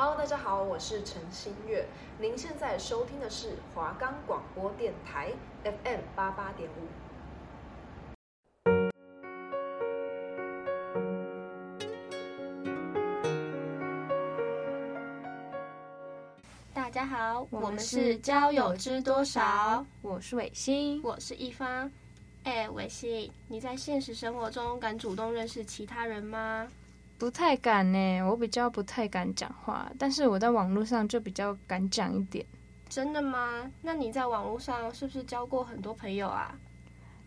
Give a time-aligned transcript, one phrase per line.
[0.00, 1.84] Hello，大家好，我是陈新月。
[2.20, 5.32] 您现在收听的是华冈广播电台
[5.64, 6.86] FM 八八点五。
[16.72, 19.84] 大家好，我们是交友知多少？
[20.00, 21.90] 我是伟星，我是一方。
[22.44, 26.68] 哎，伟星，你在现实生活中敢主动认识其他人吗？
[27.18, 32.46] 不太敢呢，我比较不太敢讲话，但是我在网络上就比较敢讲一点。
[32.88, 33.70] 真的吗？
[33.82, 36.54] 那你在网络上是不是交过很多朋友啊？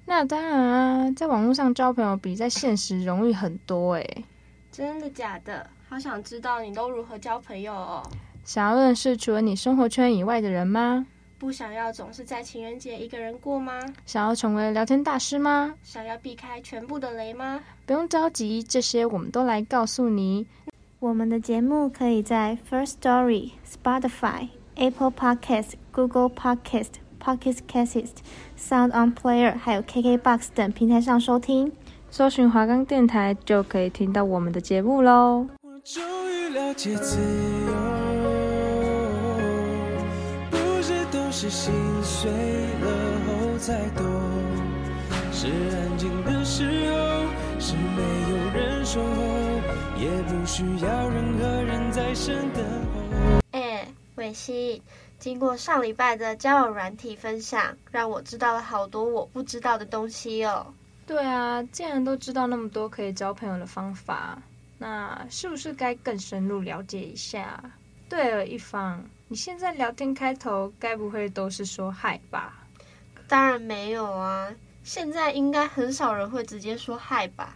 [0.05, 4.25] 那当然啊，在网络上交朋友比在现实容易很多诶。
[4.71, 5.69] 真的假的？
[5.89, 8.01] 好想知道你都如何交朋友哦。
[8.45, 11.05] 想要认识除了你生活圈以外的人吗？
[11.41, 13.81] 不想要总是在情人节一个人过吗？
[14.05, 15.73] 想要成为聊天大师吗？
[15.81, 17.59] 想要避开全部的雷吗？
[17.87, 20.45] 不用着急，这些我们都来告诉你。
[20.99, 28.17] 我们的节目可以在 First Story、Spotify、Apple Podcast、Google Podcast、Pocket Casts、
[28.55, 31.71] Sound On Player，还有 KKBox 等平台上收听。
[32.11, 35.47] 搜寻华冈电台就可以听到我们的节目喽。
[35.63, 37.90] 我终于了解自由
[41.41, 44.05] 是心碎了后才懂，
[45.31, 49.23] 是安静的时候，是没有人守候，
[49.97, 53.39] 也不需要任何人在身等候。
[53.53, 54.83] 哎，伟西，
[55.17, 60.71] 经过上礼拜的交友软体分享，让我知道了好多我不知道的东西哦。
[61.07, 64.39] 对啊，既然都知道那么多可以交朋友的方法，
[64.77, 67.59] 那是不是该更深入了解一下？
[68.07, 69.03] 对了，一方。
[69.31, 72.67] 你现在聊天开头该不会都是说嗨吧？
[73.29, 77.55] 当然没有啊，现在应该很少人会直接说嗨吧。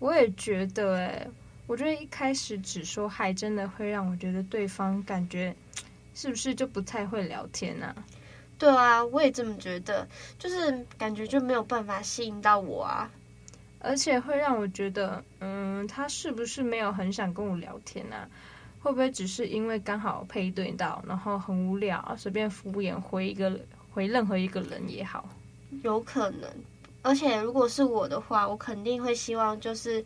[0.00, 1.30] 我也觉得诶，
[1.68, 5.54] 我觉得一开始只说嗨，真的会让我觉得对方感觉
[6.16, 7.94] 是不是就不太会聊天啊？
[8.58, 13.08] 对啊，我也这么觉得，就是感觉就没有办法吸引到我啊，
[13.78, 18.28] 而且会让我觉得，嗯，他是不是没有很想跟我聊天啊？
[18.84, 23.58] 会不会只是因为刚好配对到，然后很无聊，随便敷衍回一个
[23.90, 25.26] 回任何一个人也好？
[25.82, 26.50] 有可能。
[27.00, 30.04] 而且如果是我的话，我肯定会希望就是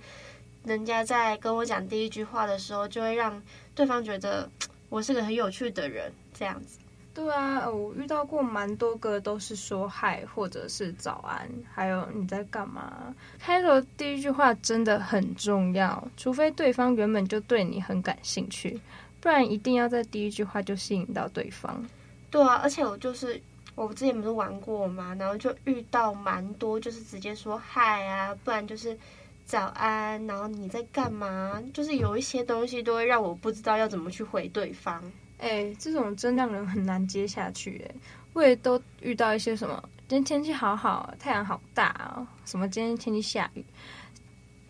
[0.63, 3.43] 人家在跟我讲第一句话的时候，就会让
[3.75, 4.49] 对方觉得
[4.89, 6.79] 我是个很有趣的人，这样子。
[7.19, 13.13] 对啊，我遇到过蛮多个都是说嗨或者是早安，还有你在干嘛？
[13.41, 18.81] 开头第一句话真的很重要，除非对方原本就对你很感兴趣，
[19.21, 21.85] 不然一定要在第一句话就吸引到对方。
[22.31, 23.41] 对啊，而且我就是
[23.75, 28.97] 我之前不是玩过嘛，然后就遇到蛮多就是直接说嗨啊，不然就是
[29.45, 31.61] 早安，然后你在干嘛？
[31.75, 35.03] 就是有一些东西都会让我不知道要怎么去回对方。
[35.39, 37.95] 哎，这种真让人很难接下去哎。
[38.35, 43.65] 我也都遇到一些什么，今天天气好好，太阳好大哦，什么今天天气下雨。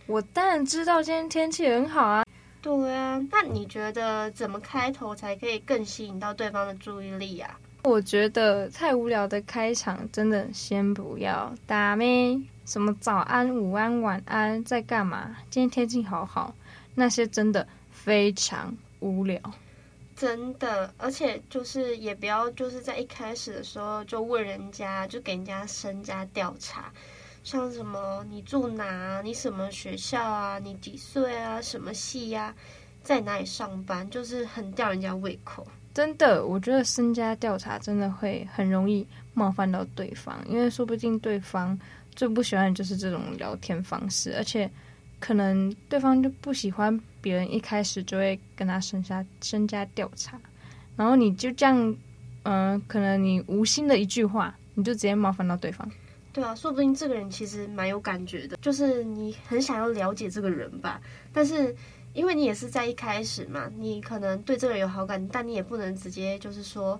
[0.06, 2.24] 我当然知道今天天气很好啊。
[2.62, 7.58] 对啊，那你觉得怎么开头才可以更吸引到对方的注意力啊？
[7.84, 15.36] 我觉得太无聊的开场真的先不要打咩，什么早安、午安、晚安，在干嘛？
[15.50, 16.54] 今天天气好好，
[16.94, 19.40] 那些真的非常无聊。
[20.18, 26.92] 真的，而且就是也不要就是在一开始的时候就问人家，就给人家身家调查，
[27.44, 32.52] 像什么你住哪，你什么学校啊，你几岁啊，什么系呀，
[33.04, 35.64] 在哪里上班，就是很吊人家胃口。
[35.94, 41.78] 真的，我觉得身家调查真的会很容易冒犯到对方，因为说不定对方
[42.16, 44.68] 最不喜欢的就是这种聊天方式，而且。
[45.20, 46.96] 可能对方就不喜欢
[47.28, 50.40] 别人一开始就会跟他身家身家调查，
[50.96, 51.94] 然后你就这样，
[52.44, 55.86] 嗯、可能你无心的一句话，你就直接冒犯到对方。
[56.32, 60.98] 对啊，说不定这个人其实蛮有感觉的，就是你很想要了解这个人吧，
[61.30, 61.76] 但是
[62.14, 66.98] 因为你也是在一开始嘛，你可能对这个人有好感，但你也不能直接就是说。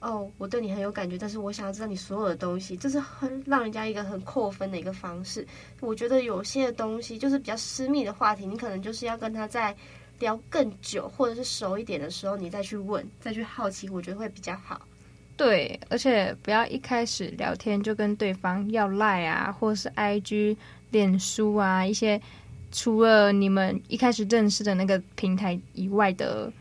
[0.00, 5.44] 哦，我对你很有感觉，但是我想要知道你所有的东西，这是很让人家一个很扣分的一个方式。
[5.80, 9.74] 我觉得有些东西就是比较私密的话题，你可能就是要跟他在
[10.18, 14.80] 聊更久或者是熟一点的时候，你再去问，再去好奇，我觉得会比较好。
[15.36, 20.56] 对，而且不要一开始聊天就跟对方要赖啊，或是 IG、
[20.90, 22.20] 脸书啊一些
[22.70, 26.52] 除了你们一开始认识的那个平台以外的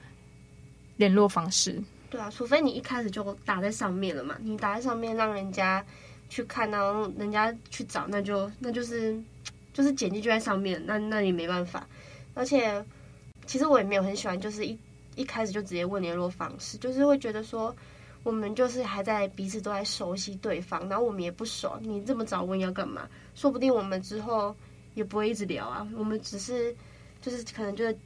[0.97, 1.81] 联络方式。
[2.09, 5.85] 对啊，除非你一开始就打在上面了嘛，你打在上面让人家
[6.29, 9.19] 去看，然后人家去找，那就那就是
[9.73, 11.85] 就是简介就在上面，那那也没办法。
[12.33, 12.83] 而且
[13.45, 14.77] 其实我也没有很喜欢，就是一
[15.15, 17.75] 一开始就直接问联络方式，就是会觉得说，
[18.23, 23.07] 我们就是还在彼此都在熟悉对方，然后我们也不熟，你这么早问要干嘛？
[23.33, 24.55] 说不定我们之后
[24.93, 26.75] 也不会一直聊啊，我们只是
[27.21, 27.97] 就是可能就是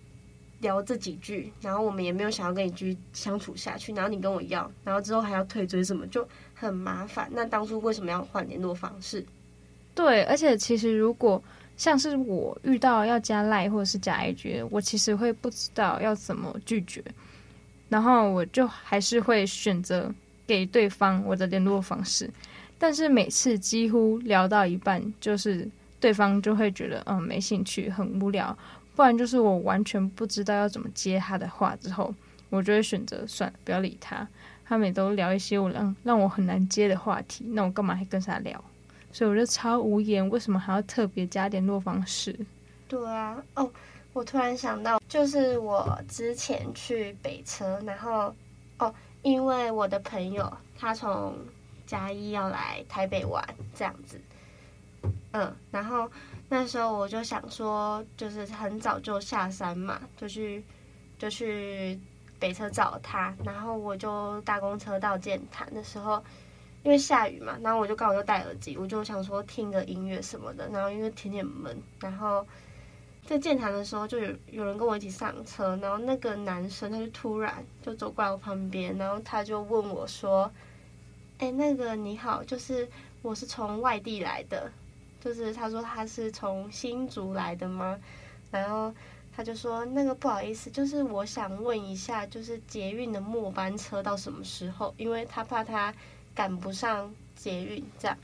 [0.61, 7.29] 聊这几句，然后我们也没有想要跟你继续相处下去，然后你跟我要，然后之后还要退追什么，就很麻烦。
[7.31, 9.25] 那当初为什么要换联络方式？
[9.95, 11.41] 对，而且其实如果
[11.75, 17.03] 像是我遇到要加赖或者是加 IG，我其实会不知道要怎么拒绝，
[17.87, 20.13] 然后我就还是会选择
[20.45, 22.29] 给对方我的联络方式。
[22.77, 25.67] 但是每次几乎聊到一半，就是
[25.99, 28.57] 对方就会觉得嗯没兴趣，很无聊，
[28.99, 32.13] 不然就是我完全不知道要怎么接他的话，之后
[32.49, 34.27] 我就会选择算了，不要理他。
[34.65, 38.61] 他们也都聊一些我让让我很难接的话题，那我干嘛还跟他聊？
[39.13, 42.37] 所以我就超无言，为什么还要特别加联络方式？
[42.89, 43.71] 对啊，哦，
[44.11, 48.35] 我突然想到，就是我之前去北车，然后
[48.79, 51.33] 哦，因为我的朋友他从
[51.87, 53.41] 嘉义要来台北玩，
[53.73, 54.19] 这样子，
[55.31, 56.11] 嗯，然后
[56.49, 60.63] 那时候我就想说，就是很早就下山嘛，就去
[61.17, 61.99] 就去
[62.39, 66.21] 北车找他，然后我就搭公车到剑潭的时候。
[66.81, 70.65] 因为下雨嘛，然后我就刚好就戴耳机，我就想说听个音乐什么的。
[70.69, 72.47] 然后因为天气很闷，然后
[73.25, 80.49] 在剑潭的时候就有有人跟我一起上车，然后那个男生他就突然就走过来我旁边，然后他就问我说
[81.39, 82.87] ：“哎，那个你好，就是
[83.21, 84.71] 我是从外地来的，
[85.19, 87.99] 就是他说他是从新竹来的吗？”
[88.51, 88.93] 然后
[89.35, 94.93] 他就说：“那个不好意思，就是我想问一下，就是捷运的末班车到什么时候？
[94.97, 95.93] 因为他怕他。”
[96.35, 98.17] 赶不上捷运这样，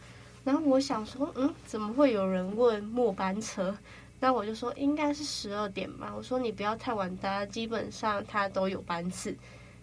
[0.46, 3.78] 然后我想说，嗯，怎么会有人问末班车？
[4.22, 6.14] 那我就说应该是十二点吧。
[6.16, 9.36] 我说你不要太晚搭，基本上他都有班次，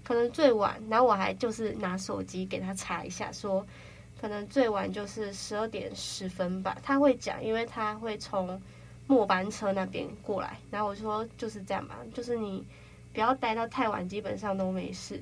[0.03, 0.81] 可能最晚。
[0.89, 3.67] 然后我还就是拿手机给他查一下，说
[4.23, 6.79] 可能最晚就是十二点十分吧。
[6.81, 8.63] 他会讲，因为他会从
[9.09, 10.57] 末班车那边过来。
[10.71, 12.65] 然后我说就是这样吧，就是你
[13.13, 15.21] 不要待到太晚，基本上都没事。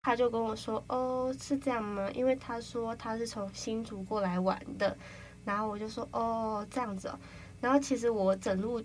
[0.00, 2.10] 他就跟我说：“哦，是这样吗？
[2.14, 4.96] 因为他说他是从新竹过来玩的。”
[5.44, 7.18] 然后我就说：“哦，这样子哦。”
[7.60, 8.82] 然后其实我整路，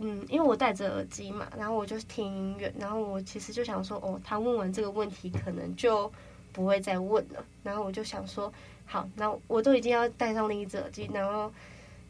[0.00, 2.70] 嗯，因为我戴着耳机嘛，然后我就听音乐。
[2.78, 6.12] 然后我其实就想说：“哦，他问完这个问题，可能就
[6.52, 8.52] 不会再问了。”然后我就想说
[8.92, 11.52] ：“好，那我都已经要戴上另一只耳机。”然后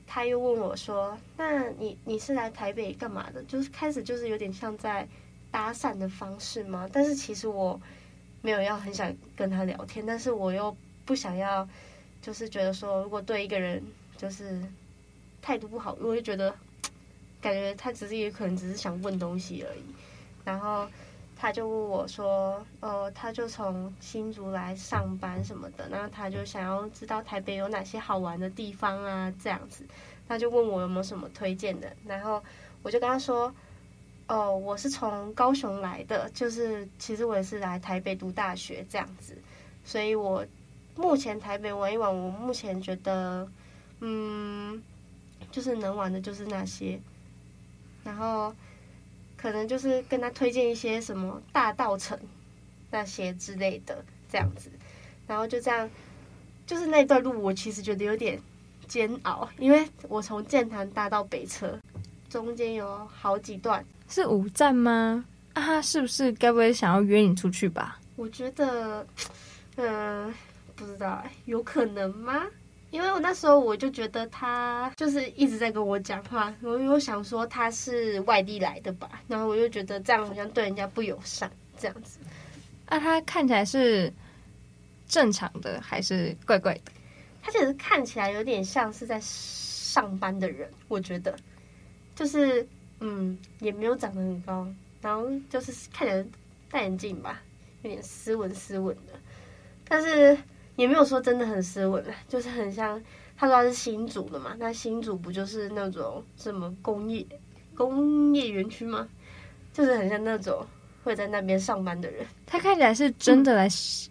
[0.06, 5.06] 他又问我说：“那你你是来台北干嘛的？”就是开始就是有点像在
[5.50, 6.88] 搭讪的方式吗。
[6.92, 7.80] 但是其实我。
[8.44, 11.68] 没有要很想跟他聊天，但是我又不想要，
[12.20, 13.80] 就是觉得说，如果对一个人
[14.16, 14.60] 就是
[15.40, 16.52] 态度不好，我就觉得
[17.40, 19.82] 感觉他只是也可能只是想问东西而已。
[20.44, 20.88] 然后
[21.42, 29.84] 他就问我说：“哦，他就从新竹来上班什么的，然后他就想要知道台北有哪些好玩的地方啊，这样子。
[30.28, 32.40] 他就问我有没有什么推荐的，然后
[32.84, 33.52] 我就跟他说。”
[34.28, 39.36] 哦，我是从高雄来的，就是其实我也是来台北读大学这样子，
[39.84, 40.46] 所以我
[40.94, 43.46] 目前台北玩一玩，我目前觉得，
[43.98, 44.80] 嗯，
[45.50, 46.98] 就是能玩的就是那些，
[48.04, 48.54] 然后
[49.42, 52.16] 可能就是跟他推荐一些什么大道城
[52.92, 54.70] 那些之类的这样子，
[55.26, 55.90] 然后就这样，
[56.64, 58.40] 就是那段路我其实觉得有点
[58.86, 61.76] 煎熬，因为我从建潭搭到北车，
[62.30, 63.84] 中间有好几段。
[64.08, 65.24] 是五站吗？
[65.54, 67.98] 啊，他是不是该不会想要约你出去吧？
[68.14, 69.04] 我觉得，
[69.74, 70.34] 嗯、呃，
[70.76, 72.46] 不知道，有可能吗？
[72.92, 82.20] 因为我那时候我就觉得他就是一直在跟我讲话，我又想说他是外地来的吧，然后我又觉得这样好像对人家不友善，这样子。
[82.86, 84.12] 啊，他看起来是
[85.08, 86.92] 正常的还是怪怪的？
[87.42, 91.36] 他其实看起来有点像是在上班的人，我觉得，
[92.14, 92.64] 就是。
[93.04, 94.64] 嗯，也没有长得很高，
[95.00, 96.24] 然后就是看起来
[96.70, 97.42] 戴眼镜吧，
[97.82, 99.12] 有点斯文斯文的，
[99.88, 100.38] 但是
[100.76, 103.00] 也没有说真的很斯文，就是很像
[103.36, 107.26] 他说他是新竹的嘛，那新竹不就是那种什么工业
[107.74, 109.08] 工业园区吗？
[109.72, 110.64] 就是很像那种
[111.02, 112.24] 会在那边上班的人。
[112.46, 113.68] 他看起来是真的来、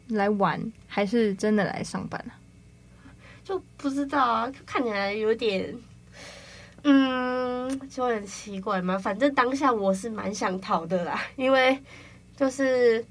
[0.07, 2.33] 嗯、来玩，还是真的来上班啊？
[3.43, 5.75] 就不知道啊，看起来有点。
[6.83, 8.97] 嗯，就很奇怪嘛。
[8.97, 11.77] 反正当下我是蛮想逃的啦，因为
[12.35, 13.05] 就是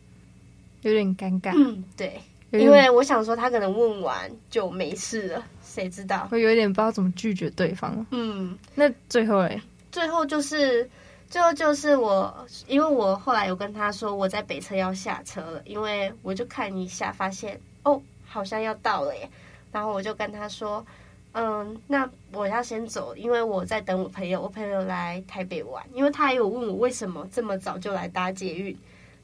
[0.82, 1.52] 有点尴尬。
[1.54, 2.20] 嗯，对，
[2.52, 6.26] 因为我想说他可能问完就没事了，谁知道？
[6.28, 8.04] 会有点不知道怎么拒绝对方。
[8.10, 9.60] 嗯，那最后嘞？
[9.92, 10.88] 最后就是
[11.28, 19.28] 最后就是我，因为我后来有跟他说我在北车要下车了，因为我就看一下，发现哦，好像要到了耶。
[19.72, 20.84] 然后我就跟他说，
[21.32, 28.76] 嗯，那我要先走，因为我在等我朋友，我朋友来台北玩，因为他也有问我为什么这么早就来搭捷运。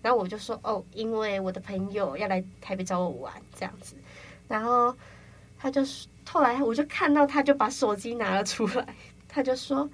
[0.02, 3.94] 然后我就说，哦，因为我的朋友要来台北找我玩，这样子。
[4.48, 4.94] 然后
[5.58, 5.82] 他就
[6.28, 8.86] 后来我就看到他就把手机拿了出来，
[9.28, 9.88] 他就说，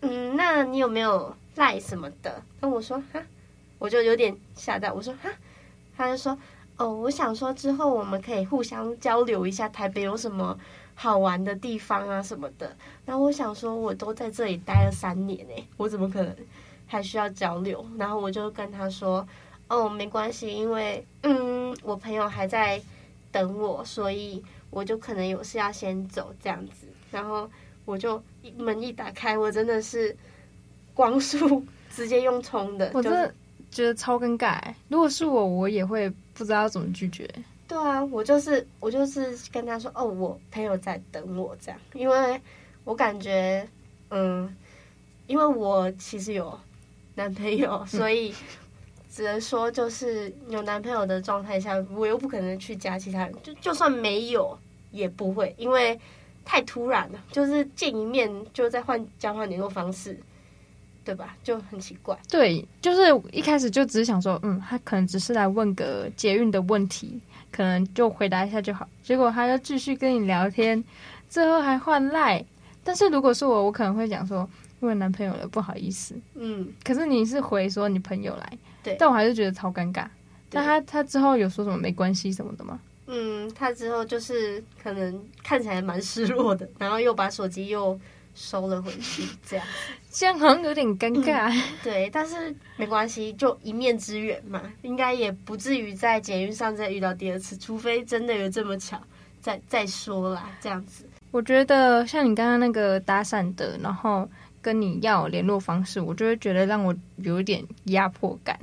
[0.00, 2.42] 嗯，那你有没有赖什么的？
[2.60, 3.22] 跟我说，哈，
[3.78, 5.30] 我就有点吓到，我说，哈，
[5.96, 6.38] 他就说。
[6.78, 10.54] 哦，我想说之后我们可以互相交流一下台北有什么
[10.94, 12.76] 好玩的地方啊什么的。
[13.06, 16.36] 然后我想说，我都在这里待了三年诶，我怎么可能
[16.86, 17.82] 还需要交流？
[17.96, 19.26] 然后我就跟他说，
[19.68, 22.80] 哦，没关系，因为嗯，我朋友还在
[23.30, 26.86] 等我，所以我就可能有事要先走这样子。
[27.10, 27.50] 然后
[27.84, 28.22] 我就
[28.56, 30.16] 门一打开，我真的是
[30.94, 33.34] 光速直接用冲的，我真的
[33.70, 34.60] 觉得超尴尬。
[34.88, 36.12] 如果是我，我也会。
[36.36, 37.26] 不知道怎么拒绝。
[37.66, 42.38] 对啊，我就是我就是跟他说，哦，我朋友在等我这样，因为
[42.84, 43.66] 我感觉，
[44.10, 44.54] 嗯，
[45.26, 46.60] 因为我其实有
[47.14, 48.34] 男朋友，所以
[49.16, 54.58] 只能说就是有男朋友的状态下，我又不可能去加其他人，就就算没有
[54.90, 55.98] 也不会，因为
[56.44, 60.18] 太突然了，就是见一面就再换交换联络方式。
[61.02, 61.36] 对吧？
[61.44, 62.18] 就很奇怪。
[62.28, 67.20] 对，就是一开始就只是想说，嗯，他可能只是来问个捷运的问题，
[67.52, 68.88] 可能就回答一下就好。
[69.04, 70.82] 结果他又继续跟你聊天，
[71.28, 72.44] 最后还换赖。
[72.82, 76.14] 但是如果是我，我可能会讲说，因为男朋友了，不好意思。
[76.34, 76.72] 嗯。
[76.84, 80.06] 可是你是回说你朋友来，对，但我还是觉得超尴尬。
[80.52, 82.80] 那他他之后有说什么没关系什么的吗？
[83.06, 87.98] 嗯，他之后就是可能看起来蛮失落的， 然后又把手机又。
[88.38, 89.66] 收了回去，这样
[90.10, 91.50] 这样好像有点尴尬。
[91.50, 99.00] 嗯，对，但是没关系，就一面之缘嘛，应该也不至于在捷运上再遇到第二次，除非真的有这么巧，
[99.40, 101.06] 再再说啦，这样子。
[101.30, 104.28] 我觉得像你刚刚那个搭讪的，然后
[104.66, 108.58] 跟你要联络方式，我就会觉得让我有一点压迫感。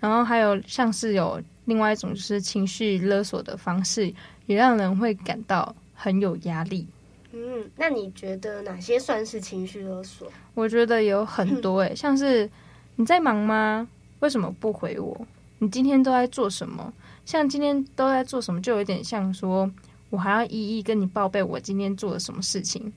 [0.00, 4.12] 然后还有像是有另外一种就是情绪勒索的方式，
[4.46, 6.84] 也让人会感到很有压力。
[7.30, 10.28] 嗯，那你觉得哪些算是情绪勒索？
[10.54, 12.50] 我觉得有很多诶， 像是
[12.96, 13.88] 你在忙吗？
[14.18, 15.16] 为什么不回我？
[15.60, 16.92] 你今天都在做什么？
[17.24, 19.70] 像今天都在做什么，就有点像说
[20.10, 22.92] 我还要一一跟你报备我今天做了什么事情。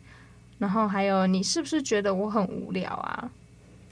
[0.62, 3.32] 然后还有，你是不是觉得我很无聊啊？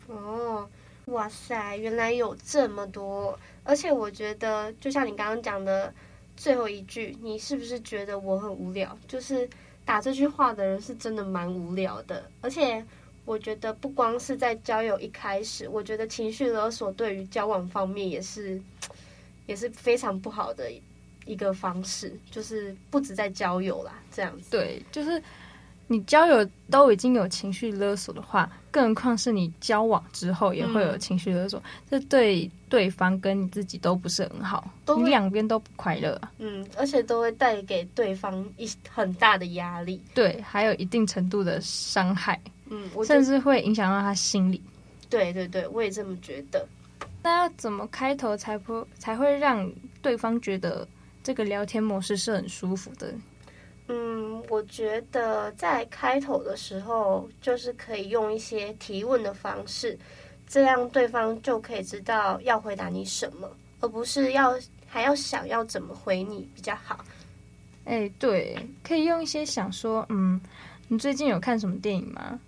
[0.05, 0.69] 哦，
[1.05, 3.37] 哇塞，原来有这么多！
[3.63, 5.91] 而且我觉得，就像你刚刚讲的
[6.37, 8.95] 最后一句，你是不是觉得我很无聊？
[9.07, 9.49] 就是。
[9.85, 12.85] 打这句话的人是真的蛮无聊的，而且
[13.25, 18.61] 我觉得不光是在交友一开始，我觉得情绪勒索对于交往方面也是
[19.47, 20.71] 也是非常不好的
[21.25, 24.51] 一个方式，就是不止在交友啦，这样子。
[24.51, 25.19] 对，就是。
[25.91, 36.21] 你交友都已经有情绪勒索的话，更何况是你交往之后也会有情绪勒索，这、嗯、对对方跟你自己都不是很好，你两边都不快乐。
[36.37, 44.61] 嗯，而且都会带给对方一很大的压力，对，还有一定程度的伤害，嗯，甚至会影响到他心理。
[45.09, 46.63] 对对对，我也这么觉得。
[47.23, 49.67] 那要怎么开头才不才会让
[50.03, 50.87] 对方觉得
[51.23, 53.11] 这个聊天模式是很舒服的？
[53.91, 59.97] 嗯，我觉得在开头的时候，就是可以用一些提问的方式，
[60.47, 64.55] 这样对方就可以知道要回答你什么，而不是要
[64.85, 67.03] 还要想要怎么回你比较好。
[67.85, 70.39] 哎，对，可以用一些想说，嗯，
[70.87, 72.39] 你最近有看什么电影吗？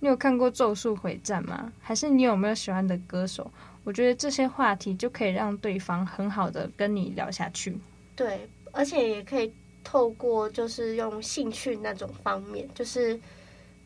[0.00, 1.72] 你有看过《咒术回战》吗？
[1.80, 3.50] 还是你有没有喜欢的歌手？
[3.84, 7.74] 我觉得这些话题就可以让对方很好的跟你聊下去。
[8.14, 9.50] 对，而且也可以。
[9.82, 13.18] 透过就是用兴趣那种方面，就是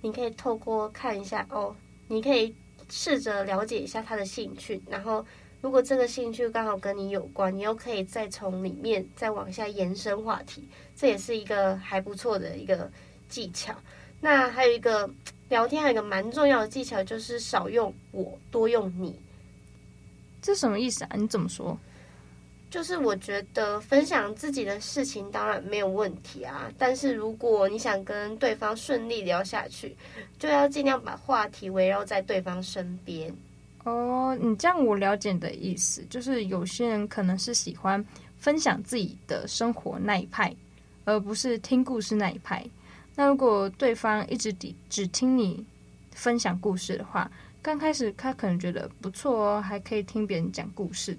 [0.01, 1.75] 你可以透过看一下哦，
[2.09, 2.55] 你可以
[2.91, 5.25] 试着了解一下他的兴趣，然后
[5.61, 12.91] 如果这个兴趣刚好跟你有关，你又可以再从里面再往下延伸话题，这也是一个还不错的一个
[13.29, 13.75] 技巧。
[14.21, 15.09] 那还有一个
[15.49, 19.19] 聊天还有一个蛮重要的技巧，就是少用我，多用你。
[20.43, 21.11] 这什么意思啊？
[21.17, 21.79] 你怎么说？
[22.75, 29.97] 就是我觉得分享自己的事情当然没有问题啊，但是如果你想跟对方顺利聊下去，
[30.41, 33.33] 就要尽量把话题围绕在对方身边。
[33.85, 38.05] 哦，你这样我了解你的意思，就是有些人可能是喜欢
[38.39, 40.53] 分享自己的生活那一派，
[41.05, 42.67] 而不是听故事那一派。
[43.15, 45.65] 那如果对方一直只只听你
[46.11, 47.31] 分享故事的话，
[47.63, 51.17] 刚开始他可能觉得不错哦，还可以听别人讲故事，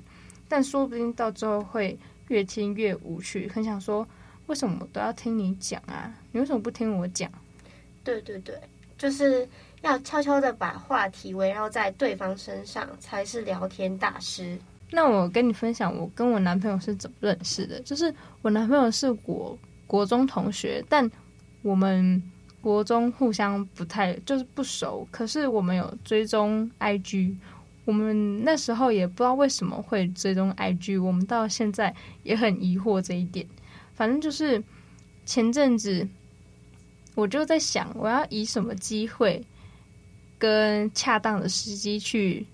[0.47, 1.97] 但说不定到最后会
[2.27, 4.07] 越听越无趣，很想说，
[4.47, 6.13] 为什么我都要听你讲啊？
[6.31, 7.29] 你为什么不听我讲？
[8.03, 8.59] 对对对，
[8.97, 9.47] 就是
[9.81, 14.57] 要悄悄的把话题围绕在对方身上，才是聊天大师。
[14.91, 17.79] 那我跟你分享，我跟我男朋友是怎么认识的？
[17.81, 21.09] 就是我男朋友是我国中同学，但
[21.63, 22.21] 我们
[22.61, 27.35] 国中互相不太就是不熟，可是我们有追踪 IG，
[27.85, 33.47] 我们那时候也不知道为什么会追踪 IG，我们到现在也很疑惑这一点。
[33.93, 34.61] 反正就是
[35.25, 36.07] 前阵子，
[37.13, 39.45] 我就在想，我要以什么机会
[40.37, 42.45] 跟恰当的时机去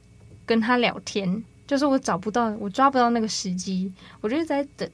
[0.45, 1.43] 跟他聊天。
[1.65, 4.89] 就是我找不到，我抓不到那个时机，我就在等。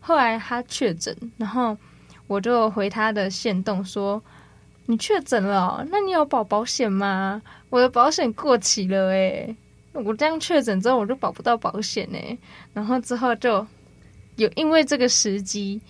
[0.00, 1.76] 后来他确诊，然后
[2.26, 4.20] 我就回他的线动说
[4.86, 7.42] ：“你确诊了，那你有保保险吗？
[7.68, 9.54] 我的保险过期了诶，
[9.92, 12.38] 我这样确诊之后我就保不到保险诶。
[12.72, 13.66] 然后之后就
[14.36, 15.80] 有因为这个时机，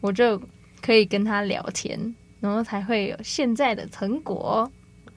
[0.00, 0.40] 我就
[0.82, 1.98] 可以跟他聊天，
[2.40, 4.70] 然后才会有现在的成果。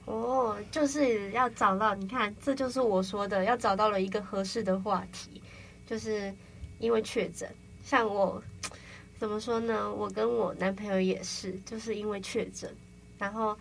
[0.06, 5.40] 哦，就是要找到，你看，这就是我说的，要找到了一个合适的话题。
[5.86, 6.32] 就是
[6.78, 7.48] 因为确诊，
[7.84, 8.42] 像我
[9.18, 9.92] 怎么说呢？
[9.92, 12.74] 我跟我男朋友也是，就是因为确诊，
[13.18, 13.56] 然后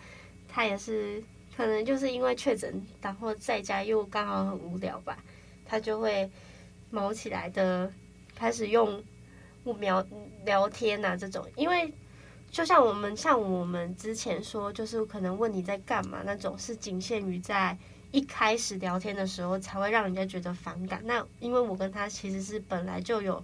[0.47, 1.21] 他也是，
[1.59, 5.17] 可能就是因为确诊，然后在家又刚好很无聊吧，
[5.65, 6.31] 他就会
[6.89, 7.91] 毛起来的
[8.33, 9.03] 开始用
[9.65, 10.07] 我聊
[10.45, 11.93] 聊天啊这种，因为。
[12.51, 17.77] 就像我们像我们之前说，就是可能问你在干嘛那种，是仅限于在
[18.11, 20.99] 一开始聊天的时候才会让人家觉得反感。
[21.05, 23.43] 那因为我跟他其实是本来就有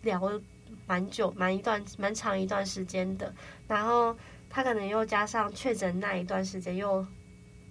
[0.00, 0.40] 聊
[0.86, 3.30] 蛮久、蛮一段、蛮长一段时间的，
[3.68, 4.16] 然后
[4.48, 7.06] 他可能又加上确诊那一段时间，又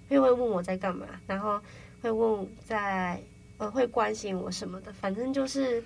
[0.09, 1.59] 又会问我在干嘛，然后
[2.01, 3.21] 会问在
[3.57, 5.83] 呃会关心我什么的，反正就是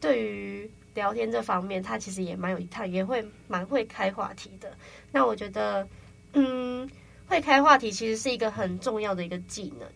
[0.00, 0.70] 对于。
[0.96, 4.74] 聊天这方面，他其实也蛮有一套，也会蛮会开话题的。
[5.12, 5.86] 那我觉得，
[6.32, 6.88] 嗯，
[7.26, 9.86] 会开话题其实是一个很重要的一个技能，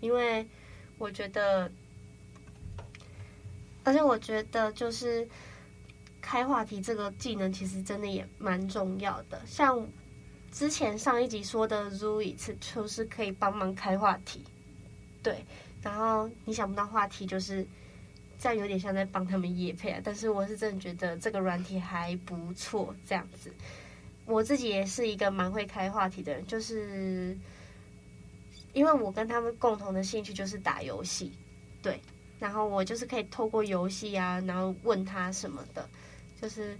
[0.00, 0.48] 因为
[0.96, 1.70] 我觉得，
[3.84, 5.28] 而且我觉得就是
[6.22, 9.42] 开话题这个技能其实真的也蛮重要的。
[9.44, 9.86] 像
[10.50, 12.34] 之前上一集说的 Zoe，
[12.74, 14.42] 就是可以帮忙开话题，
[15.22, 15.44] 对，
[15.82, 17.66] 然后你想不到话题就是。
[18.42, 23.52] 这样有点像在帮他们夜配啊，但是我是真的觉得这个软体还不错，这样子。
[24.24, 27.36] 我自己也是一个蛮会开话题的人，就是
[28.72, 31.30] 因为我跟他们共同的兴趣就是打游戏，
[31.82, 32.00] 对，
[32.38, 35.86] 然后我就是可以透过游戏啊，然后问他什么的，
[36.40, 36.78] 就是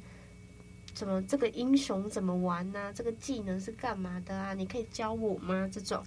[1.00, 2.92] 怎么这个英雄怎么玩呢？
[2.94, 4.52] 这个技能是干嘛的啊？
[4.52, 5.66] 你可以教我吗？
[5.72, 6.04] 这种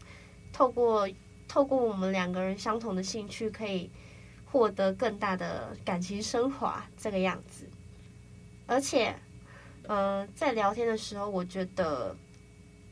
[0.52, 1.10] 透过
[1.48, 3.90] 透过我们两个人相同的兴趣可以。
[4.46, 7.68] 获得更大的感情升华，这个样子。
[8.68, 9.12] 而且，
[9.88, 12.16] 呃，在聊天的时候，我觉得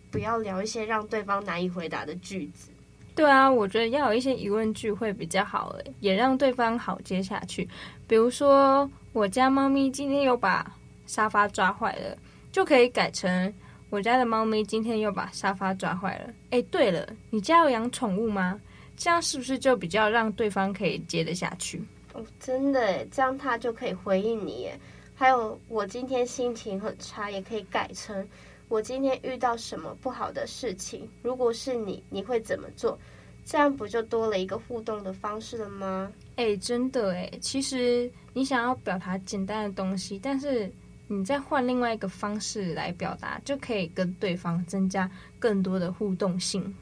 [0.09, 2.71] 不要聊一些让对方难以回答的句子。
[3.13, 7.69] 对啊，我觉得要有一些疑问句会比较好，诶，也让对方好接下去。
[8.07, 10.65] 比如说，我家猫咪今天又把
[11.11, 12.17] 沙发抓坏了，
[12.53, 13.53] 就可以改成
[13.89, 16.33] 我家的猫咪今天又把沙发抓坏了。
[16.51, 18.57] 哎，对了，你家有养宠物吗？
[18.95, 21.83] 这样是不是就比较让对方可以接得下去？
[22.13, 24.79] 哦，真的诶，这样他就可以回应你耶。
[25.13, 28.25] 还有，我今天心情很差，也可以改成
[28.69, 31.05] 我今天遇到什么不好的事情。
[31.21, 32.97] 如果是你，你会怎么做？
[33.43, 36.09] 这样不就多了一个互动的方式了吗？
[36.37, 40.71] 诶，真的诶，其实你想要表达简单的东西，但是
[41.13, 46.73] 你再换另外一个方式来表达，就可以跟对方增加更多的互动性。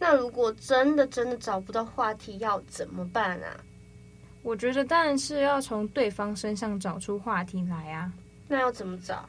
[0.00, 3.56] 那如果真的真的找不到话题，要怎么办啊？
[4.42, 8.12] 我觉得当然是要从对方身上找出话题来啊。
[8.48, 9.28] 那要怎么找？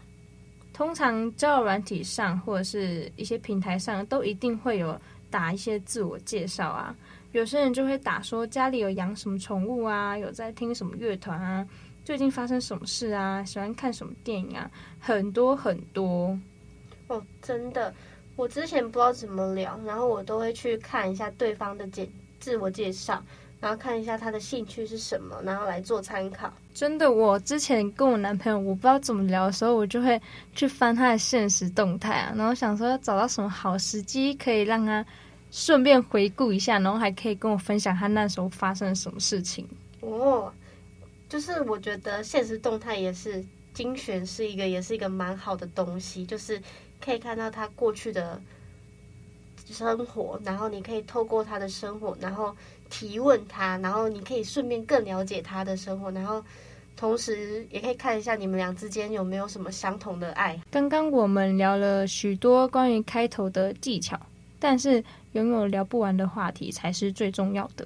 [0.74, 6.96] 通常交友软体上或者是一些平台上，都一定会有打一些自我介绍啊。
[7.34, 11.67] 有些人就会打说家里有养什么宠物啊，有在听什么乐团啊，
[12.03, 16.37] 最近发生什么事啊，喜欢看什么电影啊，很多很多。
[17.07, 17.93] 哦，真的。
[18.35, 23.23] 我之前不知道怎么聊，然后我都会去看一下对方的简自我介绍，
[23.59, 26.51] 然后看一下他的兴趣是什么，然后来做参考。
[26.73, 30.19] 真的，我之前跟我男朋友我不知道怎么聊的时候，我就会
[30.55, 35.05] 去翻他的现实动态啊，然后想说要找到什么好时机可以让他
[35.51, 39.67] 顺便回顾一下，然后还可以跟我分享他那时候发生了什么事情。
[40.01, 40.51] 哦，
[41.34, 43.43] 就是我觉得现实动态也是
[43.74, 46.62] 精选，是一个也是一个蛮好的东西，就是。
[47.06, 48.41] 可以看到他过去的
[49.69, 52.56] 生活，然后你可以透过他的生活，然后
[52.89, 56.41] 提问他，然后你可以顺便更了解他的生活，然后
[56.96, 60.58] 同时也可以看一下你们俩之间有没有什么相同的爱。
[60.72, 64.17] 刚刚我们聊了许多关于开头的技巧，
[64.62, 67.86] 但是拥有聊不完的话题才是最重要的。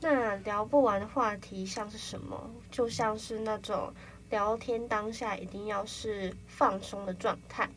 [0.00, 2.50] 那聊不完的话题像是什么？
[2.70, 3.92] 就像是那种
[4.30, 7.68] 聊天当下一定要是放松的状态。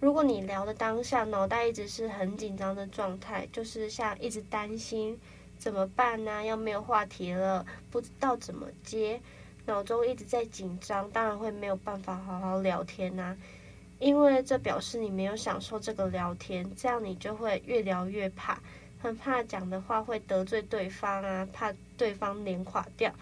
[0.00, 5.18] 如果你聊的当下脑袋一直是很紧张的状态，就是像一直担心
[5.56, 9.18] 怎么办呢、要没有话题了，不知道怎么接，
[9.64, 13.34] 脑中一直在紧张，当然会没有办法好好聊天呐、
[13.98, 18.60] 因为这表示你没有享受这个聊天，这样你就会越聊越怕。
[19.04, 23.12] 很怕讲的话会得罪对方啊，怕对方脸垮掉，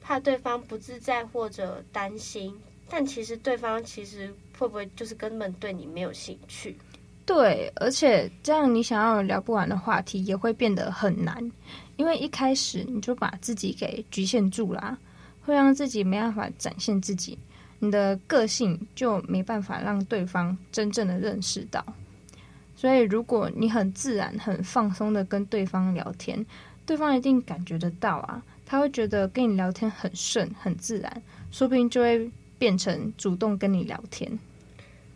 [0.00, 2.52] 怕对方不自在或者担心。
[2.88, 6.76] 但其实对方其实会不会就是根本对你没有兴趣？
[7.24, 11.52] 对，而且这样你想要聊不完的话题也会变得很难，
[11.96, 14.98] 因为一开始你就把自己给局限住了，
[15.46, 17.38] 会让自己没办法展现自己，
[17.78, 21.86] 你的个性就没办法让对方真正的认识到。
[22.80, 26.46] 所以，如果你很自然、很放松的跟对方聊天，
[26.86, 34.38] 对方一定感觉得到啊，他会觉得跟你聊天很顺、很自然，说不定就会变成主动跟你聊天。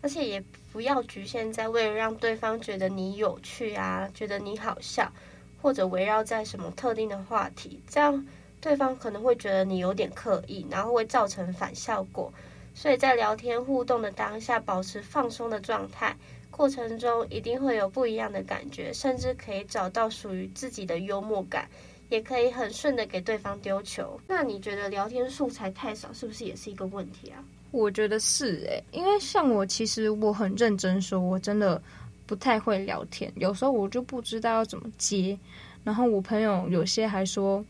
[0.03, 5.11] 而且也不要局限在为了让对方觉得你有趣啊，觉得你好笑，
[5.59, 8.27] 或者围绕在什么特定的话题，这样
[8.61, 12.31] 对方可能会觉得你有点刻意，然后会造成反效果。
[12.75, 16.15] 所以在聊天互动的当下，保持放松的状态。
[16.55, 21.67] 过程中一定会有不一样的感觉，甚至可以找到属于自己的幽默感，
[22.09, 24.17] 也可以很顺的给对方丢球。
[24.25, 27.43] 那你觉得聊天素材太少，是不是也是一个问题啊？
[27.71, 31.81] 我觉得是诶、因为像我，其实我很认真说，我真的
[32.25, 35.37] 不太会聊天，有时候我就不知道要怎么接。
[35.83, 37.63] 然后我朋友有些还说：“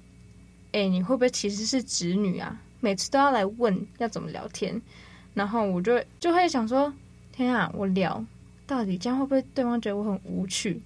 [0.74, 2.56] 诶、你会不会其实是直女啊？
[2.82, 4.80] 每次都要来问要怎么聊天。”
[5.34, 6.94] 然后我就就会想说
[7.34, 8.24] ：“天啊，我聊。”
[8.68, 10.82] 到底这样会不会对方觉得我很无趣？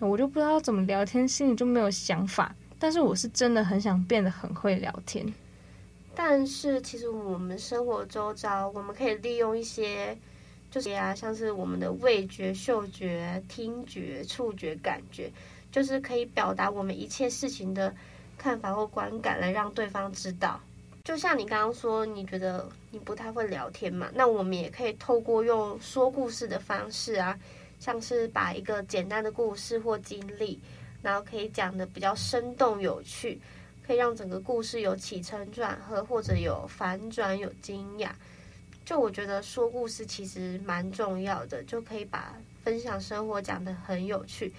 [0.00, 2.54] 我就不知道怎么聊天，心里就没有想法。
[2.78, 5.26] 但是我是真的很想变得很会聊天。
[6.14, 10.16] 但是其实我们生活周遭，我们可以利用一些，
[10.70, 15.30] 就是啊，像是我们的味觉、嗅觉、听觉、触觉、感觉，
[15.70, 17.94] 就是可以表达我们一切事情的
[18.36, 20.60] 看法或观感，来让对方知道。
[21.08, 24.10] 就像你刚刚说，你觉得你不太会聊天嘛？
[24.12, 27.34] 那我们也可以透过用说故事的方式啊，
[27.80, 30.60] 像是把一个简单的故事或经历，
[31.00, 33.40] 然后可以讲得比较生动有趣，
[33.86, 38.10] 可以让整个故事有起承转合，或者有反转、有惊讶。
[38.84, 44.52] 就我觉得说故事其实蛮重要的，就可以把分享生活讲得很有趣，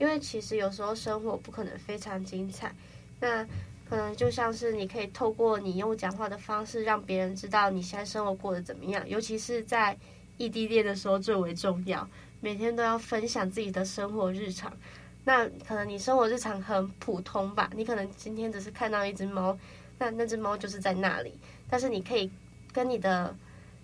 [0.00, 2.74] 因为其实有时候生活不可能非常精彩。
[3.20, 3.46] 那
[3.92, 9.94] 可能就像是你可以透过你用讲话的方式，让别人知道你现在生活过得怎么样，尤其是在
[10.38, 12.08] 异地恋的时候最为重要。
[12.40, 14.72] 每天都要分享自己的生活日常。
[15.24, 19.54] 那可能你生活日常很普通吧，你可能今天只是看到一只猫，
[19.98, 21.38] 那那只猫就是在那里。
[21.68, 22.30] 但是你可以
[22.72, 23.36] 跟你的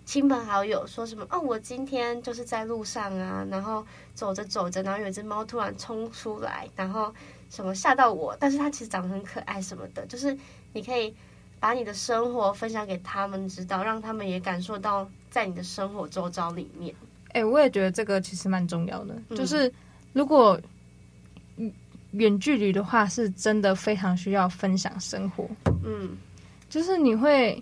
[0.05, 1.23] 亲朋好友说什么？
[1.29, 7.13] 哦，我今天就是在路上啊，然后走着走着，然后有一只猫突然冲出来，然后。
[7.49, 8.35] 什么吓到我？
[8.39, 10.37] 但是他其实长得很可爱，什么的，就是
[10.71, 11.13] 你可以
[11.59, 16.93] 把你的生活分享给他们知道，让他们也感受到在你的生活周遭里面。
[17.29, 19.71] 哎、欸，我也觉得这个其实蛮重要的，嗯、就是
[20.13, 20.59] 如果
[22.11, 25.49] 远距离的话，是真的非常需要分享生活。
[25.83, 26.17] 嗯，
[26.69, 27.61] 就是你会，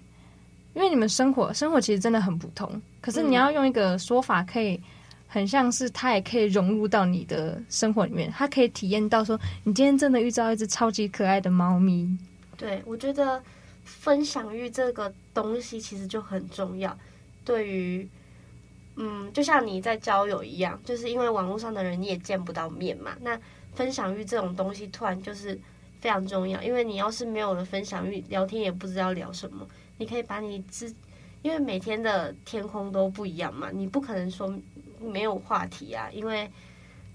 [0.74, 4.80] 因为你们生活生活其实真的很普通，可是你要用一个说法可以。
[5.30, 12.10] 很像是他也可以融入到你的生活里面，他可以体验到说，你今天真的遇到一只超级可爱的猫咪。
[12.56, 13.44] 对，我觉得
[13.84, 16.98] 分享欲这个东西其实就很重要。
[17.44, 18.08] 对于，
[18.96, 23.16] 嗯，就像你在交友一样，就是因为网络上的人你也见不到面嘛。
[23.22, 23.38] 那
[23.76, 25.60] 分享欲这种东西突然就是
[26.00, 29.68] 非常重要，因为你要是没有了分享欲，聊天也不知道聊什么。
[29.98, 30.92] 你可以把你自，
[31.42, 34.58] 因为每天的天空都不一样嘛，你不可能说。
[35.00, 36.50] 没有话题啊，因为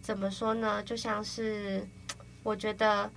[0.01, 0.83] 怎么说呢？
[0.83, 1.87] 就像是
[2.43, 3.11] 我觉得，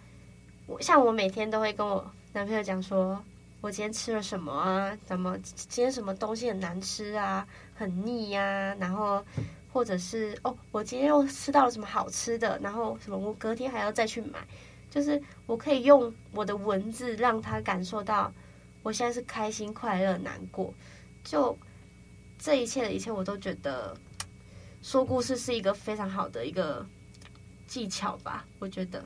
[0.67, 3.23] 我像我每天都会跟我男朋友讲说，
[3.62, 4.97] 我今天吃了什么啊？
[5.06, 7.47] 怎么今天什么东西很难吃啊？
[7.73, 9.23] 很腻呀、然后
[9.71, 12.60] 或者是哦，我今天又吃到了什么好吃的？
[12.62, 14.39] 然后什么我隔天还要再去买，
[14.89, 18.32] 就是我可以用我的文字让他感受到
[18.84, 20.73] 我现在是开心、快乐、难过，
[21.23, 21.58] 就
[22.38, 23.97] 这一切的一切，我都觉得。
[24.86, 26.86] 说故事是一个非常好的一个
[27.65, 29.04] 技巧吧，我觉得。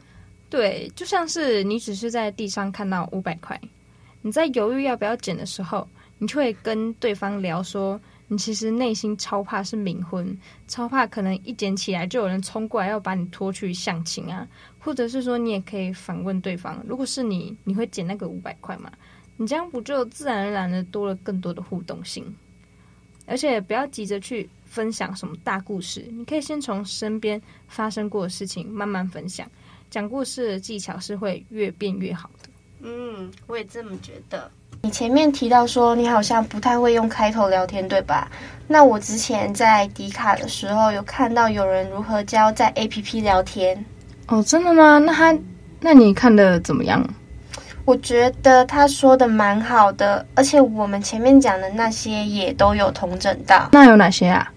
[0.50, 3.58] 对，就像是你只是在地上看到五百块，
[4.22, 5.88] 你在犹豫要不要捡的时候，
[6.18, 10.38] 你就会跟对方聊说，你其实内心超怕是冥婚，
[10.68, 14.46] 超怕可能一捡起来就有人冲过来要把你拖去相亲啊，
[14.80, 18.92] 或者是说你也可以反问对方，如果是你，你会捡那个五百块吗？
[19.38, 22.36] 你这样不就自然而然的多了更多的互动性？
[23.26, 29.46] 而且不要急着去分享什么大故事，你可以先从身边发生过的事情慢慢分享。
[29.90, 32.50] 讲故事的技巧是会越变越好的。
[32.82, 34.50] 嗯，我也这么觉得。
[34.82, 38.32] 你前面提到说你好像不太会用开头聊天，对吧？
[38.68, 43.84] 那我之前在迪卡的时候有看到有人如何教在 APP 聊天。
[44.28, 45.00] 哦，真的吗？
[45.00, 45.38] 那他，
[45.82, 47.04] 那你看的怎么样？
[47.84, 53.68] 我觉得他说的蛮好的，而且我们前面讲的那些也都有同整到。
[53.72, 54.50] 那有哪些啊？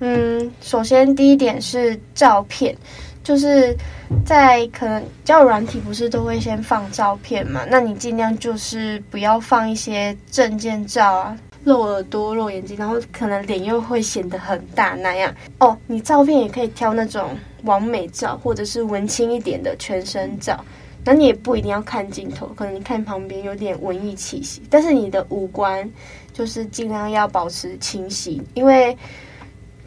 [0.00, 2.76] 嗯，首先第一点是照片。
[3.24, 3.76] 就是
[4.24, 7.62] 在可能交友软体不是都会先放照片嘛？
[7.68, 15.34] 那你尽量就是不要放一些证件照啊，露耳朵、露眼睛，然后可能脸又会显得很大那样。
[15.58, 20.64] 哦，你照片也可以挑那种完美照，或者是文青一点的全身照。
[21.04, 25.86] 那你也不一定要看镜头，可能你看旁边有点文艺气息，但是你的五官
[26.32, 28.96] 就是尽量要保持清晰，因为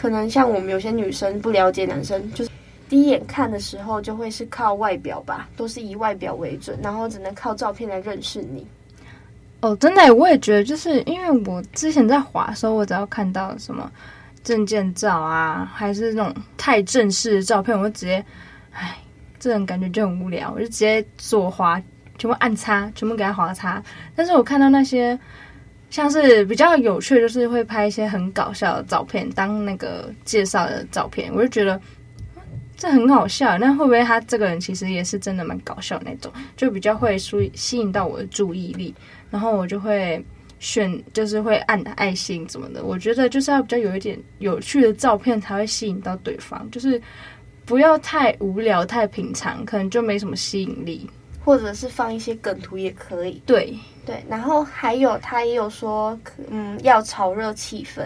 [0.02, 2.50] 可能像我们有些女生不了解男生，就是。
[2.90, 8.68] 第一眼看的时候就会是靠外表吧，都是以外表为准，然后只能靠照片来认识你。
[9.62, 13.90] 哦，真的，我也觉得，就是因为我之前在滑的时候，我只要看到什么
[14.44, 18.26] 证件照啊，还是那种太正式的照片，我就直接，
[18.74, 18.98] 哎，
[19.40, 21.82] 这种感觉就很无聊，我就直接左滑，
[22.18, 23.82] 全部按叉，全部给他滑叉。
[24.14, 25.18] 但是我看到那些
[25.92, 31.80] 像是比较有趣，就是会拍一些很搞笑的照片，当那个介绍的照片，我就觉得。
[32.78, 38.92] 这很好笑，那会不会他这个人其实也是真的蛮搞笑那种，就比较会吸吸引到我的注意力，
[39.30, 40.20] 然后我就会
[40.58, 42.84] 选，就是会按爱心什么的。
[42.84, 47.00] 我觉得就是要比较有一点有趣的照片才会吸引到对方，就是
[47.68, 51.08] 不要太无聊、太平常，可能就没什么吸引力。
[51.44, 53.40] 或者是放一些梗图也可以。
[53.46, 56.18] 对对，然后还有他也有说，
[56.50, 58.06] 嗯，要炒热气氛。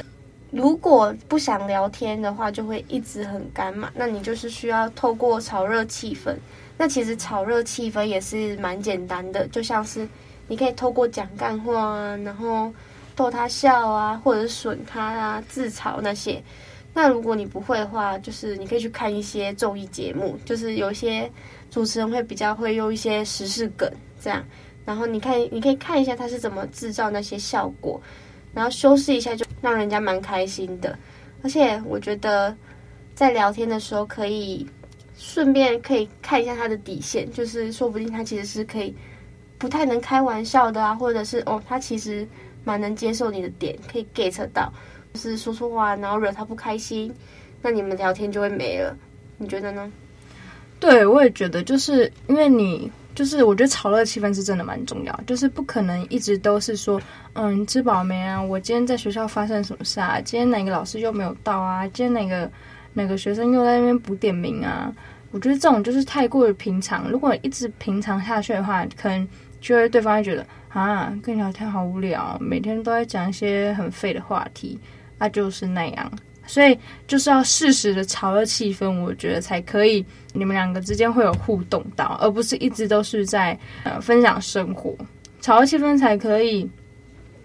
[0.52, 3.92] 如果不想聊天的话，就会一直很干嘛。
[3.94, 6.36] 那你就是需要透过炒热气氛。
[6.78, 10.08] 那其实炒热气氛也是蛮简单的，就像是
[10.48, 12.72] 你可以透过讲干话啊，然后
[13.16, 16.42] 逗他笑啊，或者是损他啊，自嘲那些。
[16.94, 21.30] 那如果你不会的话，就是你可以去看一些综艺节目，就是有一些
[21.70, 24.42] 主持人会比较会用一些时事梗这样，
[24.86, 28.00] 然后你看你可以看一下他是怎么制造那些效果。
[28.54, 30.98] 然后修饰一下，就让人家蛮开心的。
[31.44, 32.56] 而且我觉得，
[33.14, 34.66] 在聊天的时候，可以
[35.18, 38.96] 顺便可以看一下他的底线，就是说不定他其实是可以
[39.58, 42.26] 不太能开玩笑的啊，或者是哦，他其实
[42.64, 44.72] 蛮能接受你的点，可以 get 到，
[45.14, 47.14] 就是说错话，然后惹他不开心，
[47.62, 48.96] 那你们聊天就会没了。
[49.38, 49.92] 你觉得呢？
[50.80, 52.90] 对，我也觉得，就是因为你。
[53.16, 57.02] 就是我觉得炒热气氛是真的蛮重要，就是不可能一直都是说，
[57.34, 58.40] 嗯，吃饱没啊？
[58.40, 60.20] 我今天在学校发生什么事啊？
[60.20, 61.88] 今天哪个老师又没有到啊？
[61.88, 62.52] 今天哪个
[62.94, 64.94] 哪个学生又在那边补点名啊？
[65.32, 69.28] 我觉得这种就是太过于平常，如果一直平常下去的话，可能
[69.62, 74.78] 就会对方会觉得啊，跟你聊天好无聊，每天都在讲一些很废的话题，
[75.18, 76.12] 那就是那样。
[76.48, 76.78] 所以
[77.08, 84.96] 就是要适时的炒热气氛，我觉得才可以，你们两个之间会有互动到，而不是一直都是在呃分享生活。
[85.42, 86.70] 炒热气氛才可以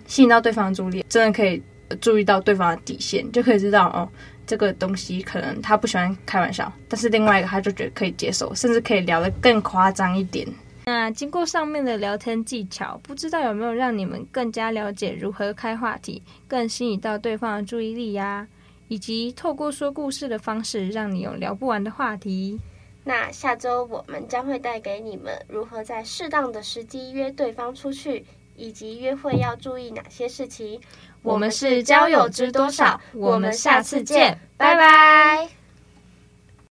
[0.07, 1.63] 吸引到对方的注意力，真的可以
[2.01, 4.09] 注意到对方的底线，就可以知道哦，
[4.47, 10.47] 这个东西可能他不喜欢开玩笑，但是另外一个他就觉得可以接受，甚至可以聊得更夸张一点。
[10.87, 18.47] 那经过上面的聊天技巧，不知道有没有让你们更加了解如何开话题，更吸引到对方的注意力呀？
[18.91, 22.59] 以及透过说故事的方式，让你有聊不完的话题。
[23.05, 28.27] 那下周我们将会带给你们如何在适当的时机约对方出去，
[28.57, 30.81] 以及约会要注意哪些事情。
[31.23, 33.01] 我们是交友知多少？
[33.15, 35.60] 我们下次见，拜拜。